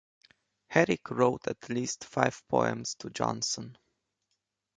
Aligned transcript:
Herrick 0.71 1.11
wrote 1.11 1.45
at 1.45 1.69
least 1.69 2.05
five 2.05 2.41
poems 2.49 2.95
to 2.95 3.11
Jonson. 3.11 3.77